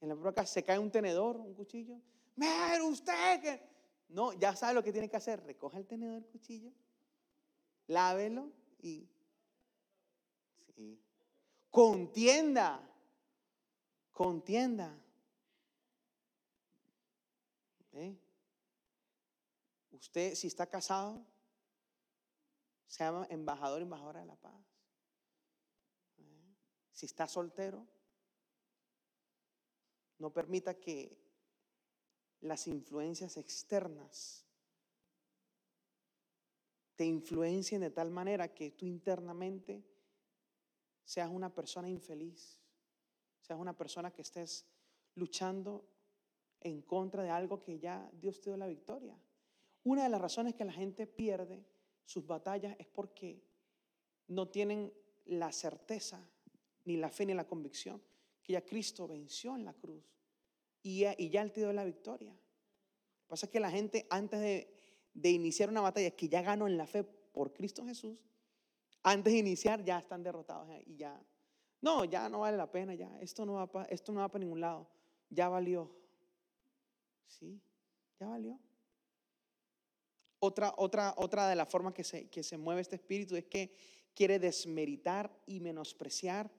[0.00, 2.00] en la propia casa se cae un tenedor, un cuchillo.
[2.36, 3.76] Mira, usted que.
[4.08, 5.42] No, ya sabe lo que tiene que hacer.
[5.44, 6.72] Recoge el tenedor, el cuchillo,
[7.88, 9.08] lávelo y.
[10.74, 11.00] Sí.
[11.70, 12.80] Contienda.
[14.12, 14.96] Contienda.
[17.92, 18.14] ¿Eh?
[19.90, 21.24] Usted, si está casado,
[22.96, 24.58] se llama embajador, embajadora de la paz.
[26.92, 27.86] Si está soltero,
[30.16, 31.14] no permita que
[32.40, 34.46] las influencias externas
[36.94, 39.84] te influencien de tal manera que tú internamente
[41.04, 42.58] seas una persona infeliz,
[43.42, 44.64] seas una persona que estés
[45.16, 45.86] luchando
[46.60, 49.20] en contra de algo que ya Dios te dio la victoria.
[49.84, 51.75] Una de las razones que la gente pierde
[52.06, 53.42] sus batallas es porque
[54.28, 54.92] no tienen
[55.26, 56.26] la certeza,
[56.84, 58.00] ni la fe, ni la convicción
[58.46, 60.04] que ya Cristo venció en la cruz
[60.80, 62.30] y ya, y ya Él te dio la victoria.
[62.30, 66.68] Lo que pasa es que la gente antes de, iniciar una batalla que ya ganó
[66.68, 68.16] en la fe por Cristo Jesús,
[69.02, 71.20] antes de iniciar ya están derrotados y ya,
[71.80, 74.44] no, ya no vale la pena, ya, esto no va para, esto no va para
[74.44, 74.88] ningún lado,
[75.28, 75.90] ya valió.
[77.26, 77.60] Sí,
[78.20, 78.60] ya valió.
[80.46, 83.72] Otra, otra, otra de las formas que se, que se mueve este espíritu es que
[84.14, 86.50] quiere desmeritar y menospreciar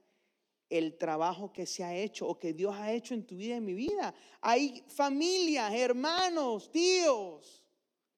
[0.69, 3.57] el trabajo que se ha hecho o que Dios ha hecho en tu vida y
[3.57, 4.13] en mi vida.
[4.41, 7.63] Hay familias, hermanos, tíos,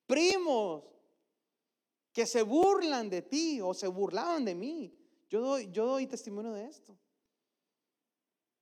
[0.08, 0.86] primos
[2.12, 4.92] que se burlan de ti o se burlaban de mí.
[5.30, 6.98] Yo doy, yo doy testimonio de esto.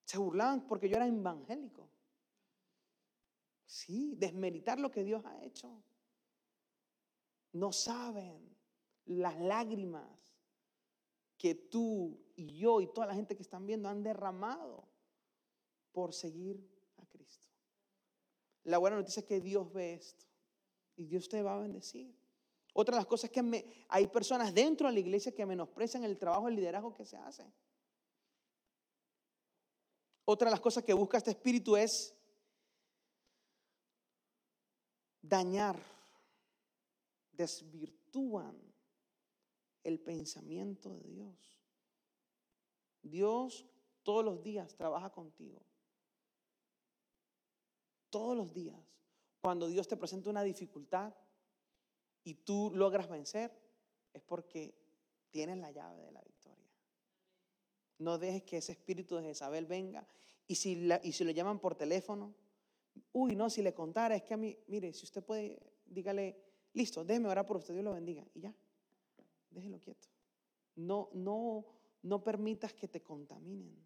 [0.03, 1.89] Se burlaban porque yo era evangélico.
[3.65, 5.81] Sí, desmeritar lo que Dios ha hecho.
[7.57, 8.55] No saben
[9.05, 10.07] las lágrimas
[11.37, 14.87] que tú y yo y toda la gente que están viendo han derramado
[15.91, 17.47] por seguir a Cristo.
[18.63, 20.25] La buena noticia es que Dios ve esto
[20.95, 22.15] y Dios te va a bendecir.
[22.73, 26.17] Otra de las cosas es que hay personas dentro de la iglesia que menosprecian el
[26.17, 27.43] trabajo, el liderazgo que se hace.
[30.25, 32.13] Otra de las cosas que busca este espíritu es
[35.21, 35.79] dañar,
[37.37, 38.57] desvirtúan
[39.83, 41.61] el pensamiento de Dios.
[43.01, 43.65] Dios
[44.03, 45.61] todos los días trabaja contigo.
[48.09, 48.79] Todos los días.
[49.41, 51.13] Cuando Dios te presenta una dificultad
[52.23, 53.51] y tú logras vencer,
[54.13, 54.75] es porque
[55.29, 56.69] tienes la llave de la victoria.
[57.99, 60.07] No dejes que ese espíritu de Jezabel venga.
[60.47, 62.33] Y si, y si lo llaman por teléfono,
[63.11, 66.46] uy, no, si le contara, es que a mí, mire, si usted puede, dígale,
[66.77, 68.25] listo, déjeme orar por usted, Dios lo bendiga.
[68.33, 68.53] Y ya,
[69.49, 70.07] déjelo quieto.
[70.75, 71.65] No, no,
[72.03, 73.85] no permitas que te contaminen.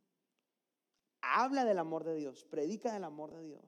[1.22, 3.64] Habla del amor de Dios, predica del amor de Dios.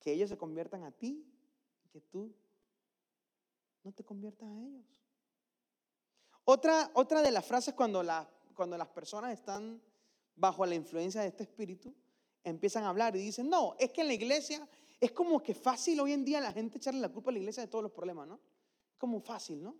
[0.00, 1.24] Que ellos se conviertan a ti
[1.84, 2.34] y que tú
[3.84, 5.02] no te conviertas a ellos.
[6.44, 8.02] Otra, otra de las frases cuando,
[8.54, 9.80] cuando las personas están
[10.34, 11.94] bajo la influencia de este espíritu,
[12.42, 14.68] empiezan a hablar y dicen, no, es que en la iglesia
[15.02, 17.64] es como que fácil hoy en día la gente echarle la culpa a la iglesia
[17.64, 18.36] de todos los problemas, ¿no?
[18.88, 19.74] Es como fácil, ¿no?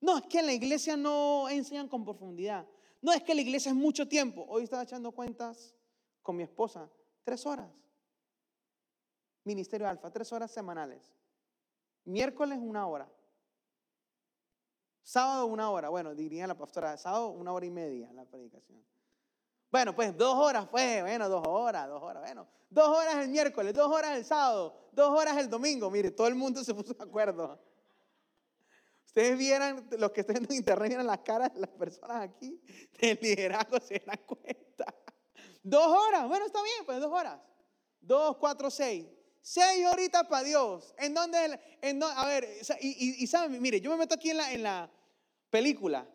[0.00, 2.66] No, es que en la iglesia no enseñan con profundidad.
[3.02, 4.46] No, es que la iglesia es mucho tiempo.
[4.48, 5.74] Hoy estaba echando cuentas
[6.22, 6.90] con mi esposa,
[7.22, 7.70] tres horas.
[9.44, 11.14] Ministerio Alfa, tres horas semanales.
[12.06, 13.12] Miércoles, una hora.
[15.02, 15.90] Sábado, una hora.
[15.90, 18.82] Bueno, diría la pastora, sábado, una hora y media la predicación.
[19.70, 22.46] Bueno, pues dos horas, pues, bueno, dos horas, dos horas, bueno.
[22.68, 25.90] Dos horas el miércoles, dos horas el sábado, dos horas el domingo.
[25.90, 27.60] Mire, todo el mundo se puso de acuerdo.
[29.06, 32.60] Ustedes vieran, los que están en internet, vieran las caras de las personas aquí
[33.00, 34.94] del liderazgo, se dan cuenta.
[35.62, 37.40] Dos horas, bueno, está bien, pues dos horas.
[38.00, 39.06] Dos, cuatro, seis.
[39.40, 40.94] Seis horitas para Dios.
[40.98, 41.58] ¿En dónde?
[41.80, 42.46] En a ver,
[42.80, 44.90] y, y, saben, mire, yo me meto aquí en la, en la
[45.50, 46.06] película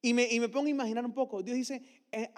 [0.00, 1.42] y me, y me pongo a imaginar un poco.
[1.42, 2.32] Dios dice, eh,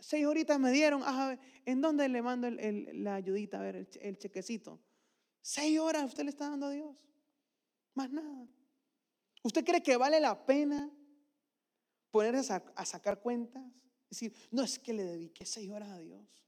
[0.00, 3.58] seis horitas me dieron, ah, ¿en dónde le mando la ayudita?
[3.58, 4.80] A ver, el, chequecito.
[5.40, 6.94] Seis horas usted le está dando a Dios.
[7.94, 8.46] Más nada.
[9.42, 10.90] ¿Usted cree que vale la pena
[12.10, 13.64] ponerse a, sacar cuentas?
[14.10, 16.44] Decir, no es que le dedique seis horas a Dios.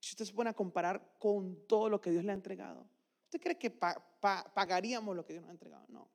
[0.00, 2.88] Si usted se pone a comparar con todo lo que Dios le ha entregado,
[3.24, 5.86] ¿usted cree que pagaríamos lo que Dios nos ha entregado?
[5.88, 6.10] No,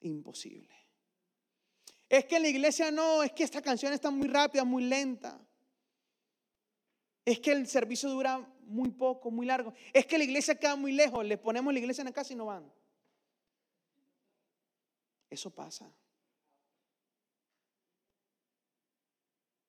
[0.00, 0.89] imposible.
[2.10, 5.40] Es que la iglesia no, es que esta canción está muy rápida, muy lenta.
[7.24, 9.72] Es que el servicio dura muy poco, muy largo.
[9.92, 12.36] Es que la iglesia queda muy lejos, le ponemos la iglesia en la casa y
[12.36, 12.68] no van.
[15.30, 15.88] Eso pasa.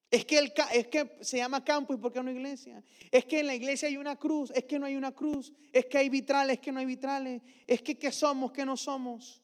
[0.09, 2.83] Es que, el, es que se llama campo y ¿por qué no iglesia?
[3.11, 5.85] Es que en la iglesia hay una cruz, es que no hay una cruz, es
[5.85, 9.40] que hay vitrales, es que no hay vitrales, es que qué somos, qué no somos.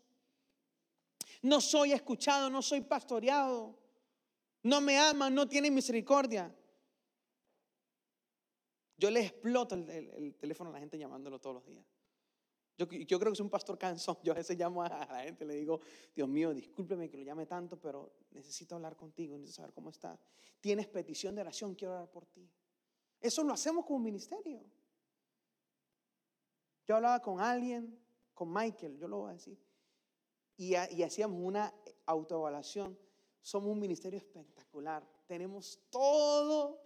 [1.48, 3.74] No soy escuchado, no soy pastoreado,
[4.64, 6.54] no me aman, no tienen misericordia.
[8.98, 11.86] Yo le exploto el, teléfono a la gente llamándolo todos los días.
[12.78, 14.18] Yo, creo que soy un pastor cansón.
[14.24, 15.80] Yo a veces llamo a la gente y le digo,
[16.14, 20.20] Dios mío, discúlpeme que lo llame tanto, pero necesito hablar contigo, necesito saber cómo estás.
[20.60, 22.46] Tienes petición de oración, quiero orar por ti.
[23.22, 24.66] Eso lo hacemos como ministerio.
[26.86, 27.98] Yo hablaba con alguien,
[28.34, 29.67] con Michael, yo lo voy a decir,
[30.58, 31.74] y, y hacíamos una
[32.06, 32.98] autoevaluación.
[33.42, 35.08] Somos un ministerio espectacular.
[35.28, 36.82] Tenemos todo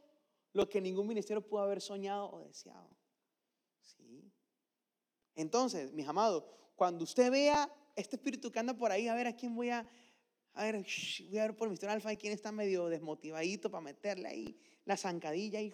[0.53, 2.89] lo que ningún ministerio pudo haber soñado o deseado.
[3.79, 4.31] ¿Sí?
[5.35, 6.43] Entonces, mis amados,
[6.75, 9.87] cuando usted vea este espíritu que anda por ahí, a ver a quién voy a,
[10.53, 10.85] a ver,
[11.29, 11.89] voy a ver por Mr.
[11.89, 15.73] Alfa y quién está medio desmotivadito para meterle ahí la zancadilla y,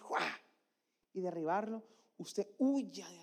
[1.14, 1.84] y derribarlo,
[2.18, 3.20] usted huya de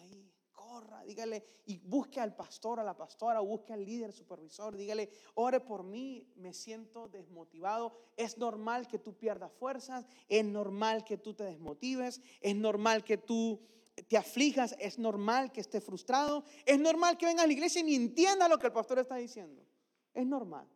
[1.05, 5.85] dígale y busque al pastor, a la pastora, busque al líder, supervisor, dígale, ore por
[5.85, 7.93] mí, me siento desmotivado.
[8.17, 13.19] Es normal que tú pierdas fuerzas, es normal que tú te desmotives, es normal que
[13.19, 13.61] tú
[14.09, 17.85] te aflijas, es normal que estés frustrado, es normal que vengas a la iglesia y
[17.85, 19.65] ni entienda lo que el pastor está diciendo.
[20.13, 20.69] Es normal.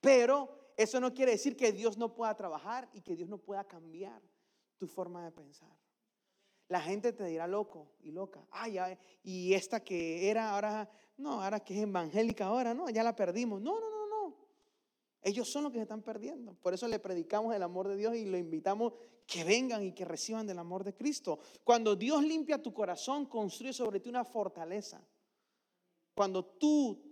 [0.00, 3.64] Pero eso no quiere decir que Dios no pueda trabajar y que Dios no pueda
[3.64, 4.22] cambiar
[4.76, 5.87] tu forma de pensar
[6.68, 8.46] la gente te dirá loco y loca.
[8.50, 8.78] Ay,
[9.22, 13.60] y esta que era ahora, no, ahora que es evangélica ahora, no, ya la perdimos.
[13.60, 14.36] No, no, no, no.
[15.22, 16.54] Ellos son los que se están perdiendo.
[16.54, 18.92] Por eso le predicamos el amor de Dios y lo invitamos
[19.26, 21.38] que vengan y que reciban del amor de Cristo.
[21.64, 25.02] Cuando Dios limpia tu corazón, construye sobre ti una fortaleza.
[26.14, 27.02] Cuando tú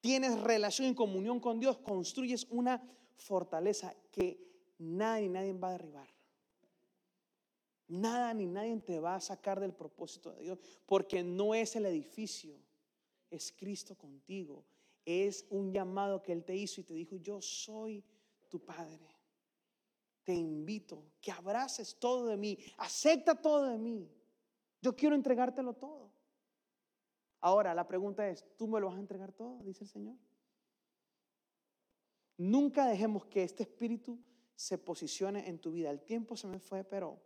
[0.00, 2.82] tienes relación y comunión con Dios, construyes una
[3.16, 4.40] fortaleza que
[4.78, 6.17] nadie, nadie va a derribar.
[7.88, 11.86] Nada ni nadie te va a sacar del propósito de Dios, porque no es el
[11.86, 12.54] edificio,
[13.30, 14.64] es Cristo contigo.
[15.06, 18.04] Es un llamado que Él te hizo y te dijo, yo soy
[18.50, 19.08] tu Padre.
[20.22, 24.12] Te invito que abraces todo de mí, acepta todo de mí.
[24.82, 26.12] Yo quiero entregártelo todo.
[27.40, 29.62] Ahora, la pregunta es, ¿tú me lo vas a entregar todo?
[29.62, 30.16] Dice el Señor.
[32.36, 34.18] Nunca dejemos que este espíritu
[34.54, 35.90] se posicione en tu vida.
[35.90, 37.18] El tiempo se me fue, pero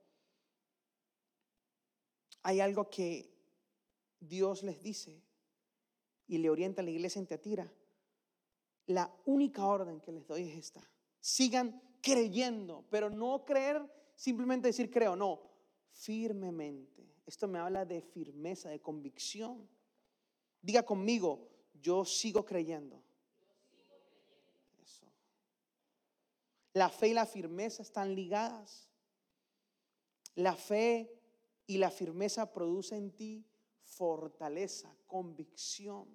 [2.42, 3.30] hay algo que
[4.20, 5.22] Dios les dice
[6.26, 7.72] y le orienta a la iglesia en Teatira.
[8.86, 10.80] La única orden que les doy es esta.
[11.20, 13.82] Sigan creyendo, pero no creer
[14.14, 15.40] simplemente decir creo, no,
[15.90, 17.02] firmemente.
[17.26, 19.68] Esto me habla de firmeza, de convicción.
[20.60, 21.48] Diga conmigo,
[21.80, 23.02] yo sigo creyendo.
[26.74, 28.88] La fe y la firmeza están ligadas.
[30.34, 31.21] La fe
[31.66, 33.46] y la firmeza produce en ti
[33.82, 36.08] fortaleza, convicción.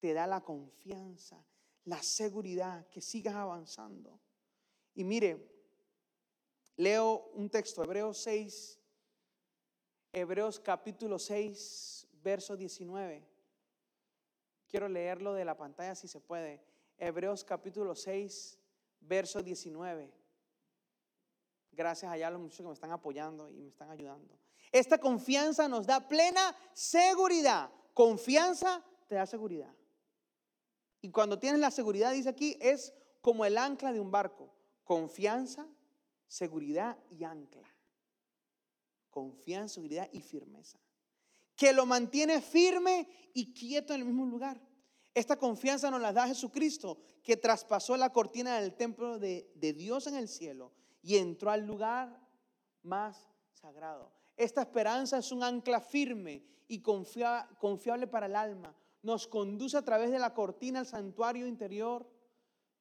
[0.00, 1.44] Te da la confianza,
[1.84, 4.20] la seguridad que sigas avanzando.
[4.94, 5.50] Y mire,
[6.76, 8.78] leo un texto, Hebreos 6,
[10.12, 13.26] Hebreos capítulo 6, verso 19.
[14.68, 16.62] Quiero leerlo de la pantalla si se puede.
[16.98, 18.58] Hebreos capítulo 6,
[19.00, 20.17] verso 19.
[21.78, 24.36] Gracias allá a los muchachos que me están apoyando y me están ayudando.
[24.72, 27.70] Esta confianza nos da plena seguridad.
[27.94, 29.72] Confianza te da seguridad.
[31.00, 34.52] Y cuando tienes la seguridad, dice aquí, es como el ancla de un barco.
[34.82, 35.68] Confianza,
[36.26, 37.72] seguridad y ancla.
[39.08, 40.80] Confianza, seguridad y firmeza.
[41.54, 44.60] Que lo mantiene firme y quieto en el mismo lugar.
[45.14, 50.08] Esta confianza nos la da Jesucristo, que traspasó la cortina del templo de, de Dios
[50.08, 50.72] en el cielo
[51.02, 52.20] y entró al lugar
[52.82, 54.12] más sagrado.
[54.36, 58.74] Esta esperanza es un ancla firme y confiable para el alma.
[59.02, 62.08] Nos conduce a través de la cortina al santuario interior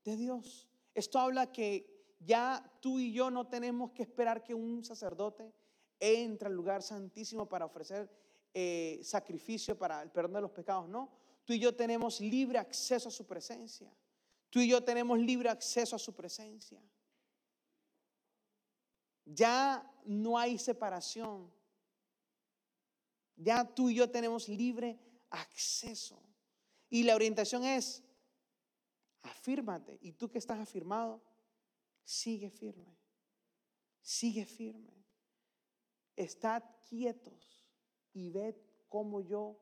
[0.04, 0.68] de Dios.
[0.94, 5.54] Esto habla que ya tú y yo no tenemos que esperar que un sacerdote
[6.00, 8.10] entre al lugar santísimo para ofrecer
[8.54, 10.88] eh, sacrificio para el perdón de los pecados.
[10.90, 11.12] No,
[11.46, 13.92] tú y yo tenemos libre acceso a su presencia.
[14.50, 16.82] Tú y yo tenemos libre acceso a su presencia.
[19.28, 21.52] Ya no hay separación.
[23.36, 25.00] Ya tú y yo tenemos libre
[25.30, 26.20] acceso.
[26.90, 28.04] Y la orientación es,
[29.22, 29.98] afírmate.
[30.02, 31.22] Y tú que estás afirmado,
[32.04, 32.98] sigue firme.
[34.02, 35.06] Sigue firme.
[36.16, 37.68] Estad quietos
[38.14, 38.56] y ved
[38.88, 39.60] cómo yo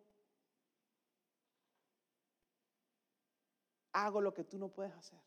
[3.91, 5.19] hago lo que tú no puedes hacer.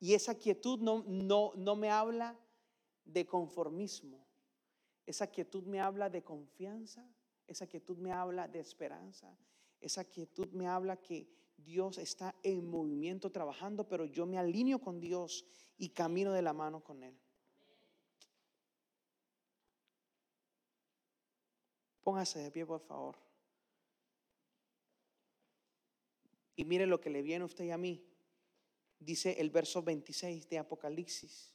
[0.00, 2.38] Y esa quietud no, no, no me habla
[3.04, 4.26] de conformismo.
[5.04, 7.06] Esa quietud me habla de confianza.
[7.46, 9.36] Esa quietud me habla de esperanza.
[9.78, 15.00] Esa quietud me habla que Dios está en movimiento trabajando, pero yo me alineo con
[15.00, 15.44] Dios
[15.76, 17.18] y camino de la mano con Él.
[22.02, 23.16] Póngase de pie, por favor.
[26.56, 28.09] Y mire lo que le viene a usted y a mí.
[29.00, 31.52] Dice el verso 26 de Apocalipsis.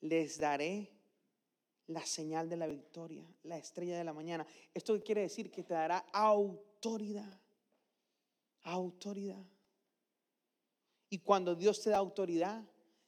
[0.00, 0.90] Les daré
[1.86, 4.44] la señal de la victoria, la estrella de la mañana.
[4.74, 7.40] Esto quiere decir que te dará autoridad.
[8.64, 9.46] Autoridad.
[11.08, 12.64] Y cuando Dios te da autoridad,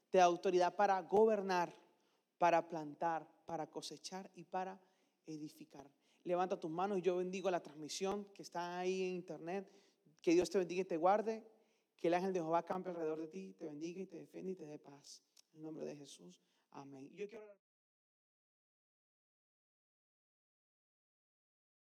[0.09, 1.74] te da autoridad para gobernar,
[2.39, 4.81] para plantar, para cosechar y para
[5.26, 5.91] edificar.
[6.22, 9.68] Levanta tus manos y yo bendigo la transmisión que está ahí en internet.
[10.22, 11.45] Que Dios te bendiga y te guarde.
[12.01, 14.57] Que el ángel de Jehová campe alrededor de ti, te bendiga y te defienda y
[14.57, 15.22] te dé paz.
[15.53, 16.40] En el nombre de Jesús.
[16.70, 17.11] Amén.